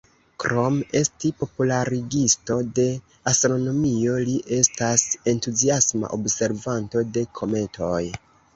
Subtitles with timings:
[0.43, 2.87] Krom esti popularigisto de
[3.33, 8.05] astronomio, li estas entuziasma observanto de kometoj.